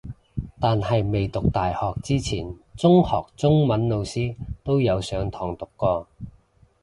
[0.59, 6.07] 但係未讀大學之前中學中文老師都有上堂讀過